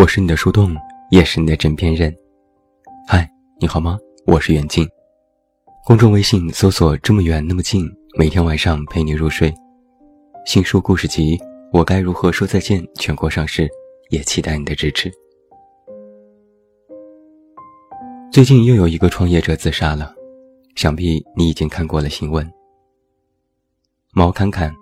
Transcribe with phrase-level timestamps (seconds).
[0.00, 0.74] 我是你的树洞，
[1.10, 2.10] 也是你的枕边人。
[3.06, 3.98] 嗨，你好吗？
[4.24, 4.88] 我是远近。
[5.84, 9.52] 公众微信搜索“这么远那么近”，每天晚上陪你入睡。
[10.46, 11.36] 新书故事集
[11.70, 13.68] 《我该如何说再见》全国上市，
[14.08, 15.12] 也期待你的支持。
[18.32, 20.14] 最近又有一个创业者自杀了，
[20.76, 22.50] 想必你已经看过了新闻。
[24.14, 24.74] 毛侃侃，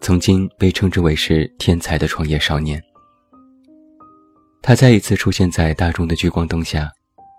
[0.00, 2.80] 曾经被称之为是天才的创业少年。
[4.66, 6.90] 他再一次出现在大众的聚光灯下，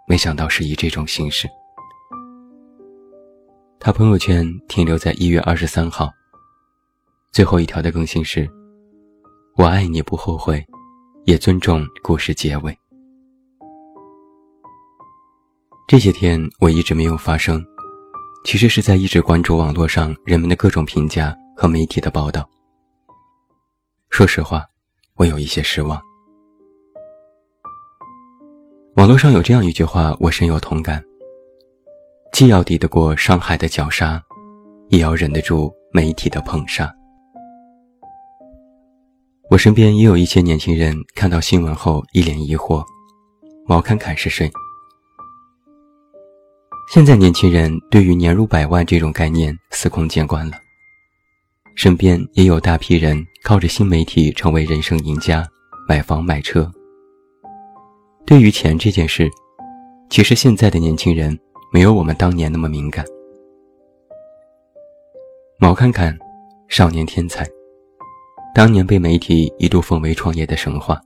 [0.08, 1.46] 没想到是以这种形式。
[3.82, 6.10] 他朋友圈停留在一月二十三号，
[7.34, 8.50] 最后一条的更新是
[9.60, 10.66] ：“我爱你不后悔，
[11.26, 12.74] 也尊重故事结尾。”
[15.86, 17.62] 这些天我一直没有发声，
[18.46, 22.50] 其实是在一直关注网络上人们的各种评价和媒体的报道。
[24.12, 24.66] 说实话，
[25.16, 26.02] 我有一些失望。
[28.98, 31.04] 网络上有这样一句话，我深有同感：
[32.32, 34.20] 既要抵得过伤害的绞杀，
[34.90, 36.92] 也要忍得住媒体的捧杀。
[39.52, 42.84] 我身边也有一些年轻人看到新闻后一脸疑惑
[43.70, 44.52] ：“毛侃侃是谁？”
[46.92, 50.58] 现在年轻人对于年入百万这种概念司空见惯了，
[51.76, 55.48] 身边也有大批人靠着新媒体成为人生赢家，
[55.88, 56.68] 买房买车。
[58.28, 59.30] 对于钱这件事，
[60.10, 61.40] 其实现在的年轻人
[61.72, 63.06] 没有我们当年那么敏感。
[65.58, 66.14] 毛侃侃，
[66.68, 67.48] 少年天才，
[68.54, 71.00] 当年被媒体一度奉为创业的神话。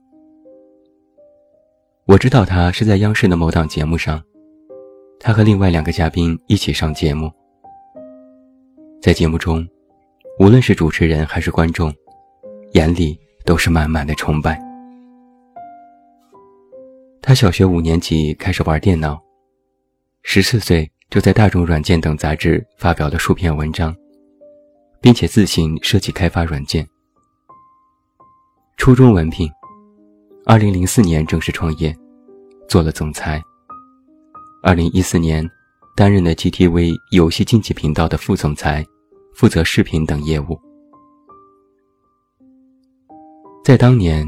[2.06, 4.20] 我知道他是在央视的某档节目上，
[5.20, 7.32] 他和另外两个嘉宾一起上节目，
[9.00, 9.64] 在节目中，
[10.40, 11.94] 无论是主持人还是观众，
[12.72, 14.71] 眼里都是满满的崇拜。
[17.32, 19.18] 他小学五年级开始玩电脑，
[20.22, 23.96] 十四岁就在大众软件等杂志发表了数篇文章，
[25.00, 26.86] 并且自行设计开发软件。
[28.76, 29.50] 初中文凭，
[30.46, 31.98] 二零零四年正式创业，
[32.68, 33.42] 做了总裁。
[34.62, 35.50] 二零一四年，
[35.96, 38.86] 担任了 GTV 游戏竞技频道的副总裁，
[39.34, 40.60] 负责视频等业务。
[43.64, 44.28] 在当年，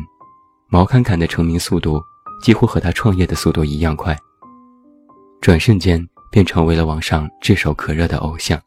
[0.70, 2.02] 毛侃侃的成名速度。
[2.44, 4.14] 几乎和他创业的速度一样快，
[5.40, 8.62] 转瞬间便成为了网上炙手可热的偶像。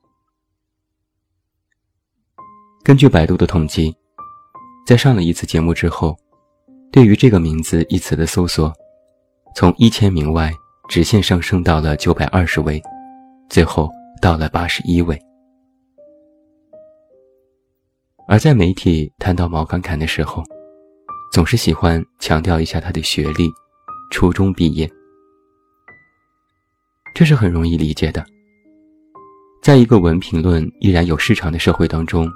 [2.82, 3.94] 根据百度的统计，
[4.86, 6.16] 在上了一次节目之后，
[6.90, 8.72] 对于这个名字一词的搜索，
[9.54, 10.50] 从一千名外
[10.88, 12.82] 直线上升到了九百二十位，
[13.50, 13.90] 最后
[14.22, 15.20] 到了八十一位。
[18.26, 20.42] 而在媒体谈到毛侃侃的时候，
[21.30, 23.50] 总是喜欢强调一下他的学历。
[24.10, 24.90] 初中毕业，
[27.14, 28.24] 这是很容易理解的。
[29.62, 32.30] 在一个文评论依然有市场的社会当中，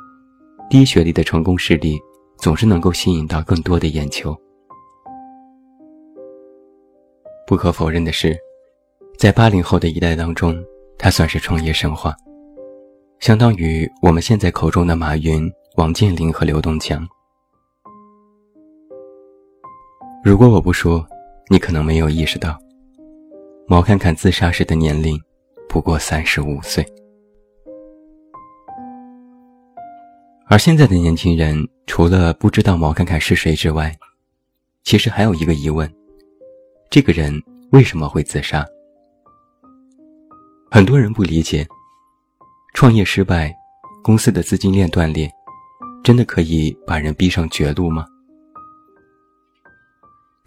[0.69, 1.99] 低学历的成功势力
[2.37, 4.37] 总是能够吸引到更多的眼球。
[7.47, 8.37] 不可否认的是，
[9.17, 10.63] 在八零后的一代当中，
[10.99, 12.15] 他算是创业神话，
[13.21, 17.07] 相当于我们现在口中的马云、王健林和刘东强。
[20.23, 21.07] 如果我不说。
[21.53, 22.57] 你可能没有意识到，
[23.67, 25.21] 毛侃侃自杀时的年龄
[25.69, 26.87] 不过三十五岁，
[30.47, 31.59] 而现在的年轻人
[31.89, 33.93] 除了不知道毛侃侃是谁之外，
[34.85, 35.93] 其实还有一个疑问：
[36.89, 37.35] 这个人
[37.73, 38.65] 为什么会自杀？
[40.71, 41.67] 很多人不理解，
[42.75, 43.53] 创业失败，
[44.05, 45.29] 公司的资金链断裂，
[46.05, 48.07] 真的可以把人逼上绝路吗？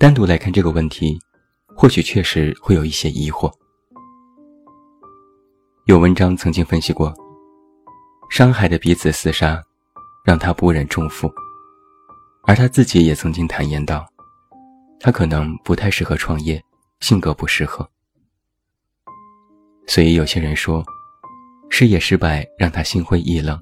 [0.04, 1.18] 单独来看这个问题，
[1.78, 3.50] 或许确实会有一些疑惑。
[5.86, 7.14] 有文章曾经分析过，
[8.30, 9.64] 伤害的彼此厮杀，
[10.26, 11.32] 让他不忍重负，
[12.44, 14.06] 而他自己也曾经坦言道，
[15.00, 16.62] 他可能不太适合创业，
[17.00, 17.90] 性格不适合。
[19.88, 20.84] 所以有些人说，
[21.70, 23.58] 事业失败让他心灰意冷，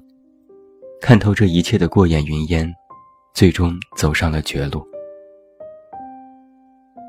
[1.00, 2.68] 看透这一切的过眼云烟，
[3.32, 4.84] 最终走上了绝路。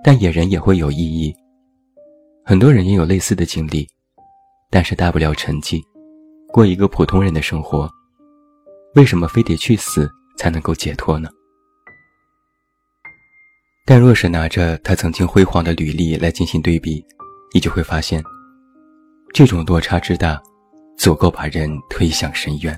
[0.03, 1.33] 但野人也会有意义，
[2.43, 3.87] 很多人也有类似的经历，
[4.69, 5.81] 但是大不了沉寂，
[6.51, 7.89] 过一个普通人的生活。
[8.95, 11.29] 为什么非得去死才能够解脱呢？
[13.85, 17.03] 但若是拿着他曾经辉煌的履历来进行对比，
[17.53, 18.21] 你就会发现，
[19.33, 20.41] 这种落差之大，
[20.97, 22.77] 足够把人推向深渊。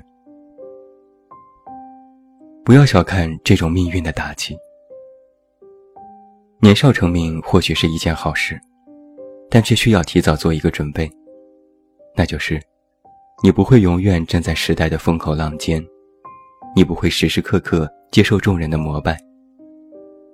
[2.64, 4.56] 不要小看这种命运的打击。
[6.58, 8.58] 年少成名或许是一件好事，
[9.50, 11.08] 但却需要提早做一个准备，
[12.16, 12.58] 那就是，
[13.42, 15.84] 你不会永远站在时代的风口浪尖，
[16.74, 19.18] 你不会时时刻刻接受众人的膜拜，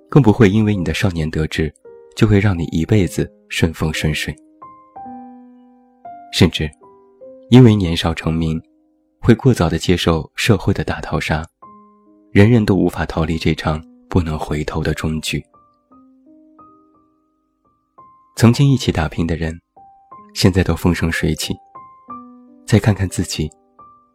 [0.09, 1.71] 更不会因为你的少年得志，
[2.15, 4.33] 就会让你一辈子顺风顺水，
[6.31, 6.71] 甚至，
[7.49, 8.59] 因为年少成名，
[9.19, 11.45] 会过早的接受社会的大逃杀，
[12.31, 15.43] 人人都无法逃离这场不能回头的终局。
[18.35, 19.57] 曾经一起打拼的人，
[20.33, 21.53] 现在都风生水起。
[22.65, 23.49] 再看看自己，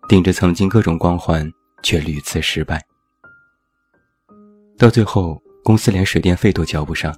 [0.09, 1.49] 顶着曾经各种光环，
[1.82, 2.85] 却屡次失败。
[4.76, 7.15] 到最后，公司连水电费都交不上，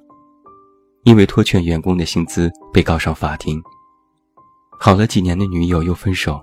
[1.03, 3.61] 因为拖欠员工的薪资被告上法庭。
[4.79, 6.39] 好了几年的女友又分手，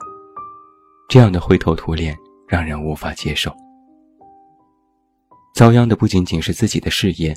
[1.09, 2.17] 这样的灰头土脸
[2.47, 3.55] 让人无法接受。
[5.55, 7.37] 遭殃的不仅仅是自己的事业，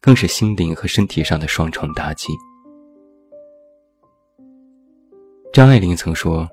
[0.00, 2.28] 更是心灵和身体上的双重打击。
[5.52, 6.48] 张爱玲曾说：“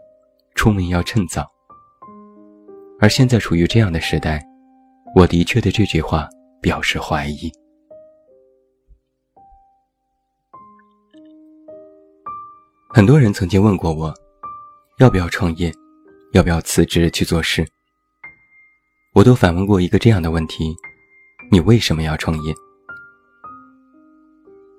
[0.56, 1.48] 出门要趁早。”
[3.00, 4.44] 而现在处于这样的时代，
[5.16, 6.28] 我的确对这句话
[6.60, 7.52] 表示怀疑。
[12.90, 14.12] 很多人曾经问过我，
[14.98, 15.72] 要不要创业，
[16.34, 17.68] 要不要辞职去做事。
[19.14, 20.76] 我都反问过一个这样的问题：
[21.52, 22.52] 你为什么要创业？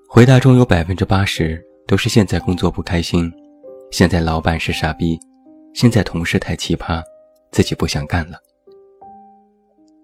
[0.09, 3.33] 回答中有百分之八十都是现在工作不开心。
[3.91, 5.19] 现在老板是傻逼，
[5.73, 7.03] 现在同事太奇葩，
[7.51, 8.39] 自己不想干了。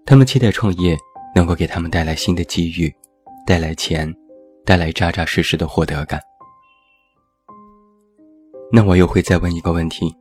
[0.05, 0.97] 他们期待创业
[1.35, 2.93] 能够给他们带来新的机遇，
[3.45, 4.11] 带来钱，
[4.65, 6.19] 带来扎扎实实的获得感。
[8.71, 10.11] 那我又会再问一个问题：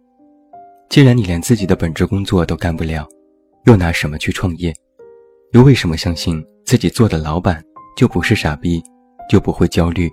[0.91, 3.09] 既然你连自己的本职工作都干不了，
[3.65, 4.73] 又拿什么去创业？
[5.53, 7.65] 又为什么相信自己做的老板
[7.97, 8.83] 就不是傻逼，
[9.31, 10.11] 就不会焦虑，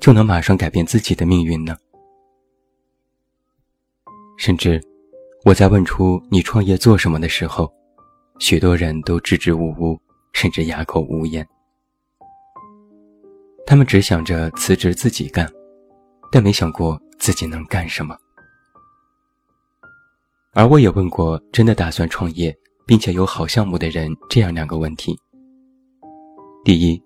[0.00, 1.76] 就能马上改变自己的命运呢？
[4.36, 4.80] 甚至，
[5.44, 7.72] 我在问出你创业做什么的时候，
[8.38, 9.98] 许多人都支支吾吾，
[10.32, 11.46] 甚至哑口无言。
[13.66, 15.50] 他们只想着辞职自己干，
[16.30, 18.16] 但没想过自己能干什么。
[20.52, 22.54] 而我也问过真的打算创业
[22.86, 25.18] 并且有好项目的人这样两个问题：
[26.64, 27.00] 第一，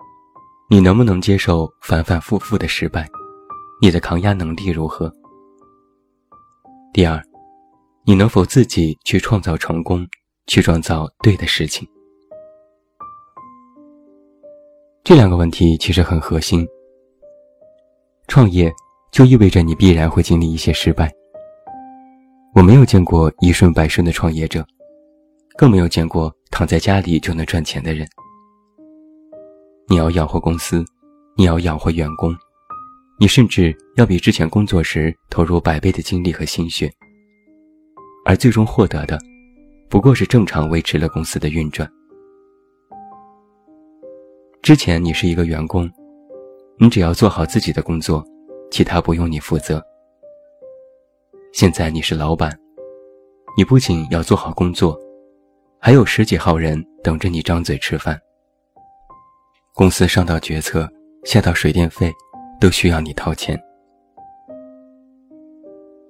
[0.68, 3.08] 你能不能接受反反复复的失败？
[3.80, 5.12] 你的抗压能力如何？
[6.98, 7.22] 第二，
[8.02, 10.04] 你能否自己去创造成功，
[10.48, 11.86] 去创造对的事情？
[15.04, 16.66] 这两个问题其实很核心。
[18.26, 18.68] 创业
[19.12, 21.08] 就意味着你必然会经历一些失败。
[22.56, 24.66] 我没有见过一顺百顺的创业者，
[25.56, 28.04] 更没有见过躺在家里就能赚钱的人。
[29.86, 30.84] 你要养活公司，
[31.36, 32.36] 你要养活员工。
[33.20, 36.88] 你甚至要比之前工作时投入百倍的精力和心血，
[38.24, 39.18] 而最终获得的，
[39.88, 41.90] 不过是正常维持了公司的运转。
[44.62, 45.90] 之前你是一个员工，
[46.78, 48.24] 你只要做好自己的工作，
[48.70, 49.84] 其他不用你负责。
[51.52, 52.56] 现在你是老板，
[53.56, 54.96] 你不仅要做好工作，
[55.80, 58.16] 还有十几号人等着你张嘴吃饭。
[59.74, 60.88] 公司上到决策，
[61.24, 62.12] 下到水电费。
[62.60, 63.56] 都需要你掏钱，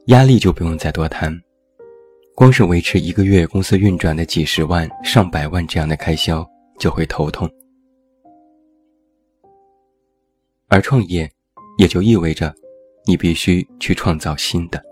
[0.07, 1.31] 压力就不用再多谈，
[2.35, 7.47] 光是维持一个月公司运转的几十万、上百万这样的开销就会头痛。
[10.69, 11.31] 而创业，
[11.77, 12.55] 也就意味着
[13.05, 14.83] 你必须去创造新的，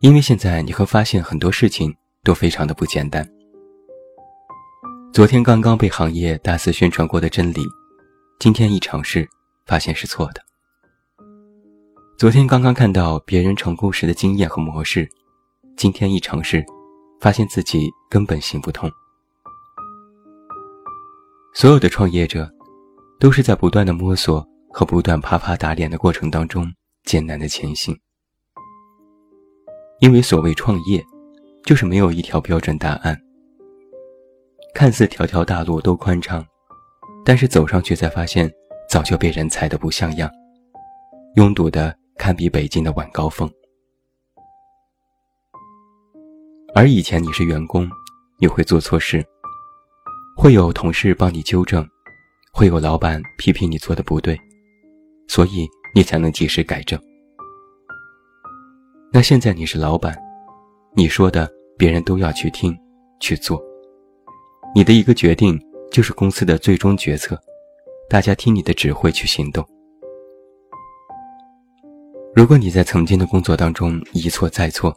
[0.00, 1.94] 因为现在你会发现很多事情
[2.24, 3.28] 都非常的不简单。
[5.12, 7.60] 昨天刚刚被行业大肆宣传过的真理。
[8.40, 9.28] 今天一尝试，
[9.66, 10.40] 发现是错的。
[12.16, 15.08] 昨天刚刚看到别人成功时的经验和模式，
[15.76, 16.64] 今天一尝试，
[17.20, 18.88] 发现自己根本行不通。
[21.52, 22.48] 所有的创业者，
[23.18, 26.64] 都是在不断的摸索和不断啪啪打脸的过程当中
[27.02, 27.98] 艰难的前行。
[29.98, 31.04] 因为所谓创业，
[31.64, 33.20] 就是没有一条标准答案。
[34.76, 36.46] 看似条条大路都宽敞。
[37.28, 38.50] 但是走上去才发现，
[38.88, 40.30] 早就被人踩得不像样，
[41.34, 43.46] 拥堵的堪比北京的晚高峰。
[46.74, 47.86] 而以前你是员工，
[48.38, 49.22] 你会做错事，
[50.38, 51.86] 会有同事帮你纠正，
[52.50, 54.34] 会有老板批评你做的不对，
[55.28, 56.98] 所以你才能及时改正。
[59.12, 60.16] 那现在你是老板，
[60.94, 62.74] 你说的别人都要去听
[63.20, 63.62] 去做，
[64.74, 65.62] 你的一个决定。
[65.90, 67.38] 就是公司的最终决策，
[68.08, 69.66] 大家听你的指挥去行动。
[72.34, 74.94] 如果你在曾经的工作当中一错再错，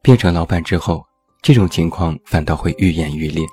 [0.00, 1.04] 变成老板之后，
[1.42, 3.44] 这种情况反倒会愈演愈烈，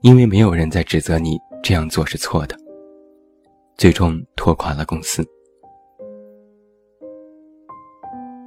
[0.00, 2.56] 因为没有人在指责你这样做是错的，
[3.76, 5.26] 最终拖垮了公司。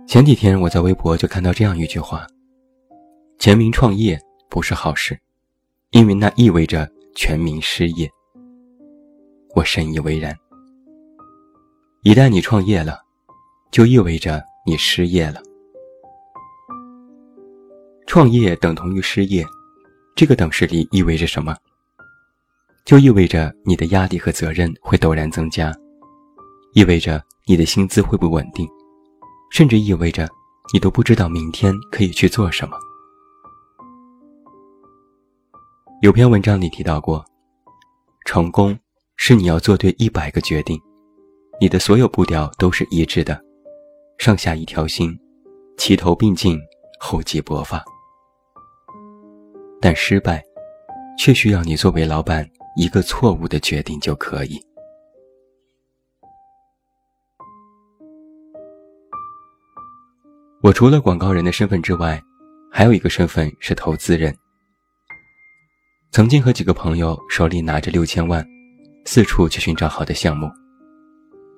[0.08, 2.26] 前几天我在微博就看到这样一句话
[3.38, 5.20] ：“全民创业不是好事，
[5.92, 8.10] 因为那意味着全民失业。”
[9.56, 10.36] 我深以为然。
[12.04, 13.00] 一旦你创业了，
[13.72, 15.42] 就意味着你失业了。
[18.08, 19.46] 创业等同于失业，
[20.16, 21.56] 这个等式里意味着什么？
[22.86, 25.72] 就意味着你的压力和责任会陡然增加，
[26.74, 28.68] 意味着你的薪资会不稳定，
[29.52, 30.28] 甚至意味着
[30.74, 32.78] 你都不知道明天可以去做什么。
[36.02, 37.26] 有篇文章里提到过，
[38.24, 38.78] 成功
[39.18, 40.80] 是你要做对一百个决定，
[41.60, 43.38] 你的所有步调都是一致的。
[44.18, 45.14] 上下一条心，
[45.78, 46.58] 齐头并进，
[47.02, 47.84] 厚积薄发。
[49.82, 50.42] 但失败，
[51.18, 54.58] 却需要你作为老板一个错误的决定就可以。
[60.64, 62.22] 我除了广告人的身份之外，
[62.72, 64.34] 还有一个身份是投资人。
[66.12, 68.46] 曾经和几个朋友手里拿着六千万，
[69.06, 70.50] 四处去寻找好的项目，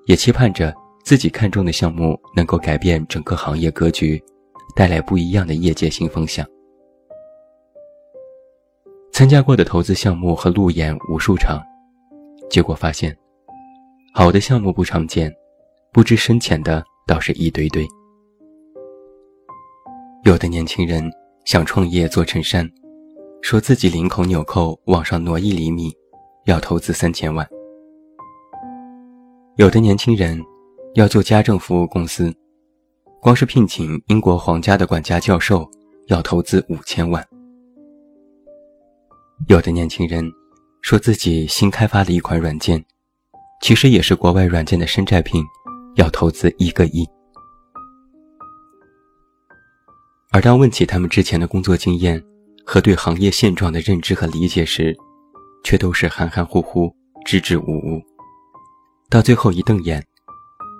[0.05, 0.73] 也期盼着。
[1.03, 4.23] 自己看中的项目能够改变整个行业格局，
[4.75, 6.45] 带来不一样的业界新风向。
[9.11, 11.59] 参加过的投资项目和路演无数场，
[12.51, 13.17] 结果发现，
[14.13, 15.33] 好的项目不常见，
[15.91, 17.83] 不知深浅的倒是一堆堆。
[20.23, 21.03] 有的年轻人
[21.45, 22.69] 想创业做衬衫，
[23.41, 25.91] 说自己领口纽扣往上挪一厘米，
[26.45, 27.47] 要投资三千万。
[29.57, 30.41] 有的年轻人。
[30.95, 32.35] 要做家政服务公司，
[33.21, 35.65] 光是聘请英国皇家的管家教授，
[36.07, 37.25] 要投资五千万。
[39.47, 40.29] 有的年轻人
[40.81, 42.83] 说自己新开发的一款软件，
[43.61, 45.41] 其实也是国外软件的山寨品，
[45.95, 47.07] 要投资一个亿。
[50.33, 52.21] 而当问起他们之前的工作经验
[52.65, 54.95] 和对行业现状的认知和理解时，
[55.63, 56.93] 却都是含含糊糊、
[57.25, 58.01] 支支吾吾，
[59.09, 60.03] 到最后一瞪眼。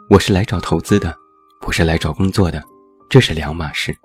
[0.10, 1.16] 我是来找投资的，
[1.62, 2.62] 不是来找工作的，
[3.10, 3.96] 这是两码事。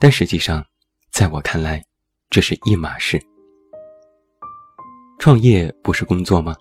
[0.00, 0.64] 但实际上，
[1.10, 1.82] 在我看来，
[2.30, 3.20] 这是一码事。
[5.18, 6.54] 创业不是工作吗？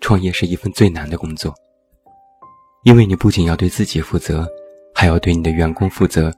[0.00, 1.54] 创业是一份最难的工作，
[2.84, 4.48] 因为你不仅要对自己负责，
[4.94, 6.32] 还要对你的员工负责，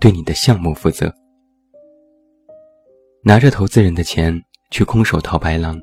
[0.00, 1.12] 对你的项目负责。
[3.28, 4.40] 拿着投资人的钱
[4.70, 5.76] 去空手套白狼，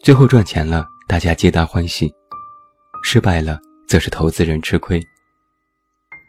[0.00, 2.10] 最后赚钱了，大家皆大欢喜。
[3.02, 4.98] 失败了，则是投资人吃亏。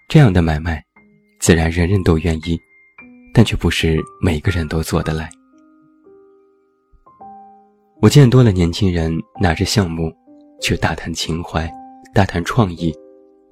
[0.09, 0.83] 这样的买卖，
[1.39, 2.59] 自然人人都愿意，
[3.33, 5.29] 但却不是每个人都做得来。
[8.01, 10.11] 我见多了年轻人拿着项目，
[10.61, 11.71] 去大谈情怀，
[12.13, 12.93] 大谈创意，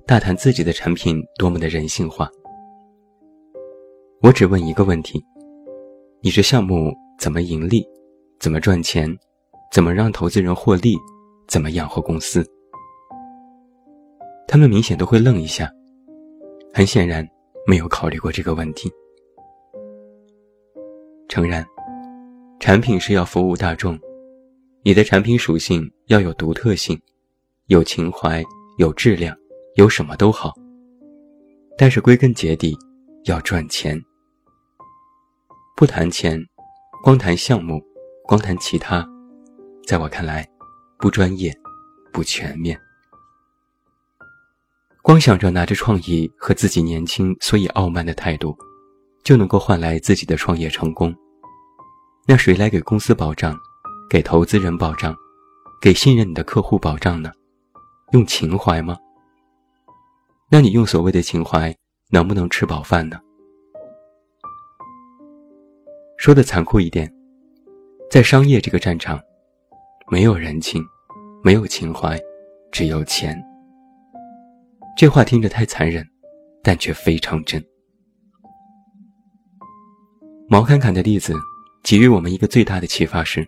[0.05, 2.29] 大谈自己的产品多么的人性化。
[4.21, 5.23] 我只问一个问题：
[6.25, 7.87] 你这项目怎么盈利？
[8.39, 9.07] 怎么赚钱？
[9.71, 10.95] 怎么让投资人获利？
[11.47, 12.43] 怎么养活公司？
[14.47, 15.71] 他们明显都会愣一下，
[16.73, 17.23] 很显然
[17.67, 18.91] 没有考虑过这个问题。
[21.29, 21.63] 诚然，
[22.59, 23.95] 产品是要服务大众，
[24.81, 26.99] 你的产品属性要有独特性，
[27.67, 28.43] 有情怀，
[28.79, 29.37] 有质量，
[29.75, 30.55] 有什么都好。
[31.77, 32.75] 但是归根结底，
[33.25, 33.95] 要赚钱。
[35.77, 36.41] 不谈钱，
[37.03, 37.83] 光谈项目，
[38.23, 39.05] 光谈其他，
[39.85, 40.47] 在我看来，
[40.97, 41.53] 不专业，
[42.13, 42.79] 不全面。
[45.01, 48.57] 光想着拿着创意和自己年轻所以傲慢的态度，
[49.21, 51.13] 就能够换来自己的创业成功，
[52.25, 53.53] 那谁来给公司保障，
[54.09, 55.13] 给投资人保障，
[55.81, 57.33] 给信任你的客户保障呢？
[58.13, 58.97] 用情怀吗？
[60.49, 61.75] 那你用所谓的情怀，
[62.11, 63.19] 能不能吃饱饭呢？
[66.25, 67.07] 说的残酷一点，
[68.09, 69.21] 在商业这个战场，
[70.09, 70.83] 没有人情，
[71.43, 72.19] 没有情怀，
[72.71, 73.39] 只有钱。
[74.97, 76.03] 这话听着太残忍，
[76.63, 77.63] 但却非常真。
[80.49, 81.35] 毛侃侃的例子
[81.83, 83.47] 给予我们一个最大的启发是：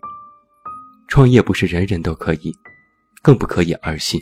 [1.07, 2.53] 创业不是人人都可以，
[3.24, 4.19] 更不可以儿戏，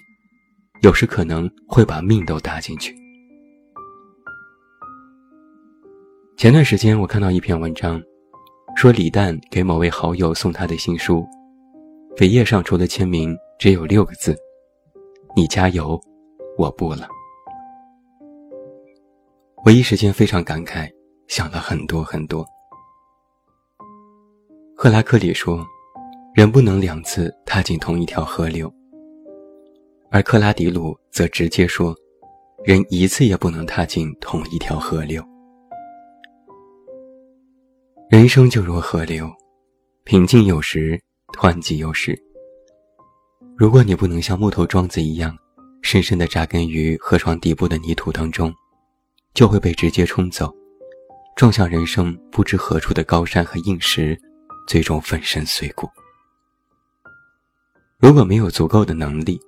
[0.81, 2.95] 有时可能会把命都搭进去。
[6.38, 8.01] 前段时间我看到一篇文章，
[8.75, 11.25] 说李诞给某位好友送他的新书，
[12.17, 14.36] 扉页上除了签名，只有六个字
[15.34, 16.00] ：“你加油，
[16.58, 17.08] 我不了。”
[19.63, 20.91] 我一时间非常感慨，
[21.27, 22.46] 想了很多很多。
[24.75, 25.65] 赫拉克里说
[26.36, 28.72] ：“人不能两次踏进同一条河流。”
[30.12, 31.96] 而克拉迪鲁则直接说
[32.65, 35.24] ：“人一次也不能踏进同一条河流。”
[38.07, 39.27] 人生就如河流，
[40.03, 41.01] 平静有时，
[41.33, 42.15] 湍急有时。
[43.57, 45.35] 如果你不能像木头桩子一样，
[45.81, 48.53] 深深地扎根于河床底部的泥土当中，
[49.33, 50.53] 就会被直接冲走，
[51.35, 54.15] 撞向人生不知何处的高山和硬石，
[54.67, 55.89] 最终粉身碎骨。
[57.97, 59.41] 如果没有足够的能力，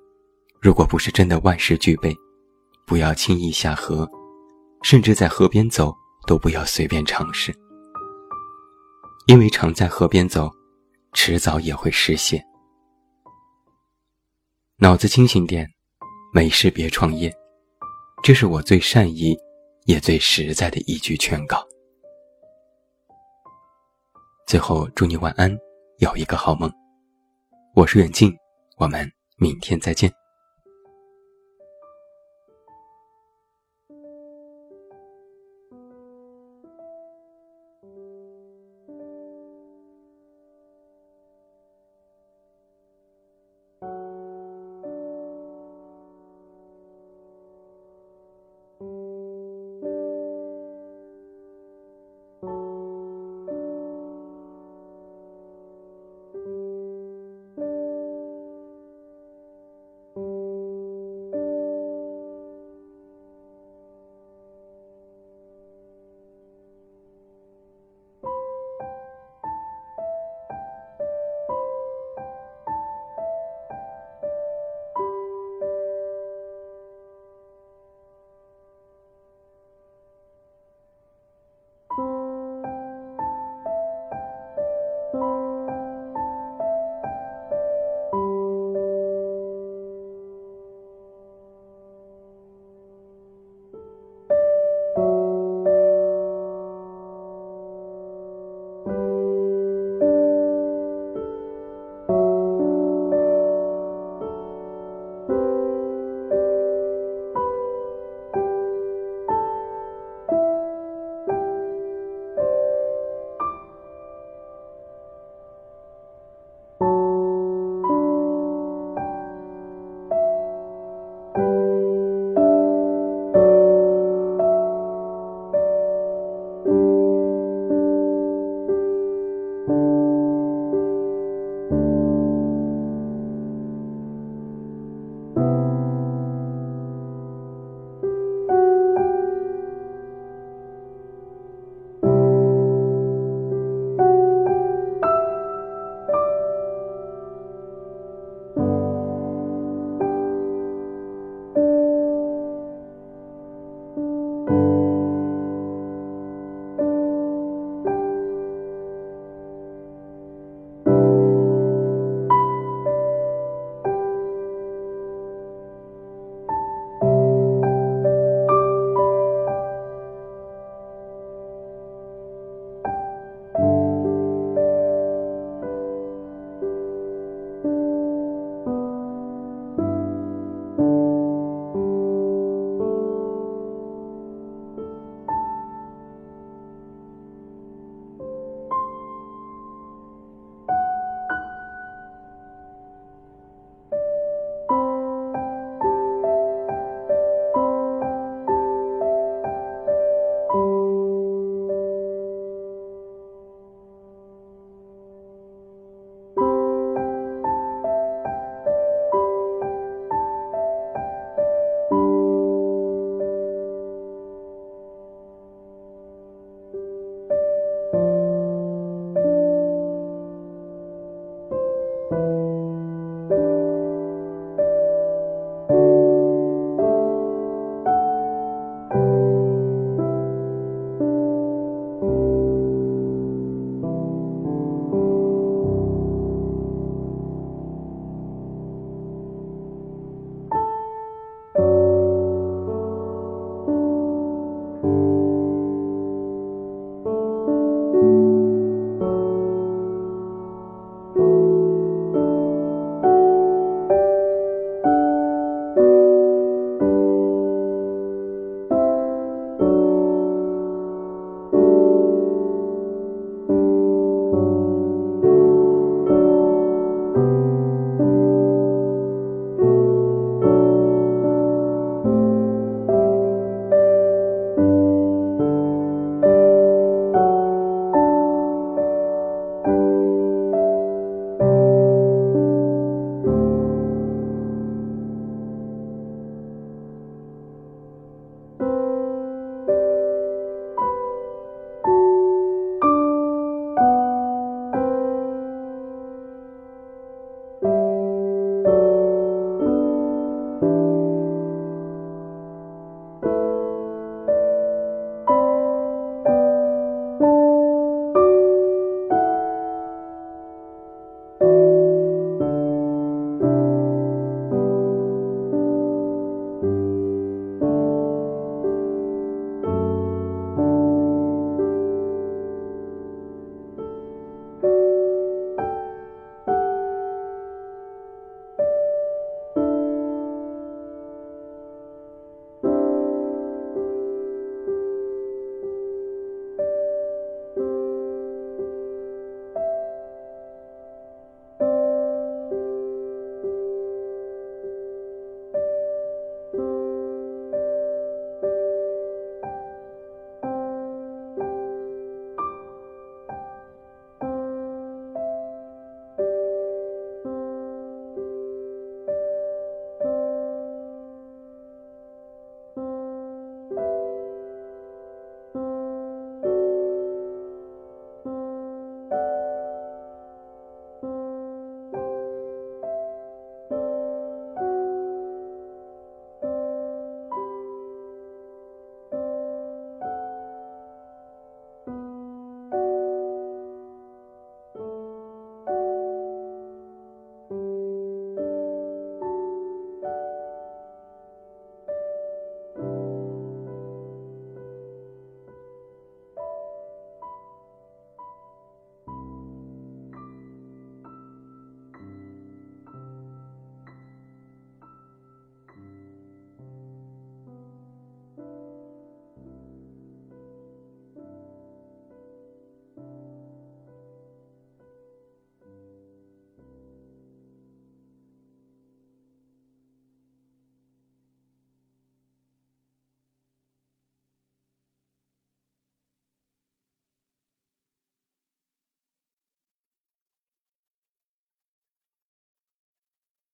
[0.60, 2.12] 如果不是真的万事俱备，
[2.88, 4.10] 不要轻易下河，
[4.82, 5.94] 甚至在河边走
[6.26, 7.54] 都不要随便尝试。
[9.28, 10.50] 因为常在河边走，
[11.12, 12.42] 迟早也会失陷。
[14.78, 15.70] 脑子清醒点，
[16.32, 17.30] 没事别创业，
[18.22, 19.36] 这是我最善意
[19.84, 21.62] 也最实在的一句劝告。
[24.46, 25.54] 最后，祝你晚安，
[25.98, 26.72] 有一个好梦。
[27.74, 28.34] 我是远近，
[28.78, 29.06] 我们
[29.36, 30.10] 明天再见。